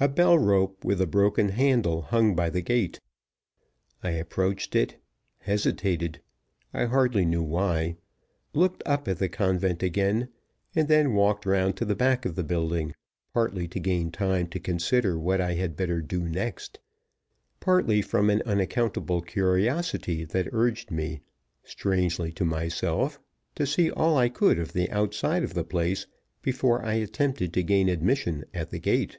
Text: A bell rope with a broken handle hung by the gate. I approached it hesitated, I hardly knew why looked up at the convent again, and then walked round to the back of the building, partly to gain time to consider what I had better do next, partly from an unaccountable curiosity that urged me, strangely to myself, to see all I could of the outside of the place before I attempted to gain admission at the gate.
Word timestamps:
A 0.00 0.08
bell 0.08 0.38
rope 0.38 0.84
with 0.84 1.00
a 1.00 1.06
broken 1.06 1.48
handle 1.50 2.02
hung 2.02 2.34
by 2.34 2.50
the 2.50 2.60
gate. 2.60 3.00
I 4.02 4.10
approached 4.10 4.76
it 4.76 5.00
hesitated, 5.38 6.20
I 6.74 6.84
hardly 6.84 7.24
knew 7.24 7.42
why 7.42 7.96
looked 8.52 8.82
up 8.84 9.08
at 9.08 9.16
the 9.18 9.30
convent 9.30 9.82
again, 9.82 10.28
and 10.74 10.88
then 10.88 11.14
walked 11.14 11.46
round 11.46 11.78
to 11.78 11.86
the 11.86 11.94
back 11.94 12.26
of 12.26 12.34
the 12.34 12.44
building, 12.44 12.94
partly 13.32 13.66
to 13.68 13.80
gain 13.80 14.10
time 14.10 14.46
to 14.48 14.60
consider 14.60 15.18
what 15.18 15.40
I 15.40 15.54
had 15.54 15.74
better 15.74 16.02
do 16.02 16.28
next, 16.28 16.80
partly 17.60 18.02
from 18.02 18.28
an 18.28 18.42
unaccountable 18.44 19.22
curiosity 19.22 20.22
that 20.26 20.50
urged 20.52 20.90
me, 20.90 21.22
strangely 21.62 22.30
to 22.32 22.44
myself, 22.44 23.18
to 23.54 23.64
see 23.64 23.90
all 23.90 24.18
I 24.18 24.28
could 24.28 24.58
of 24.58 24.74
the 24.74 24.90
outside 24.90 25.42
of 25.44 25.54
the 25.54 25.64
place 25.64 26.06
before 26.42 26.84
I 26.84 26.94
attempted 26.94 27.54
to 27.54 27.62
gain 27.62 27.88
admission 27.88 28.44
at 28.52 28.68
the 28.68 28.80
gate. 28.80 29.16